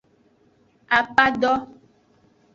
[0.99, 1.53] Apado.